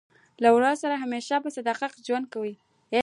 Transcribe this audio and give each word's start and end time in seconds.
له 0.41 0.47
ورور 0.55 0.75
سره 0.83 0.95
همېشه 1.03 1.35
په 1.43 1.49
صداقت 1.57 1.91
ژوند 2.07 2.25
کوئ! 2.33 2.53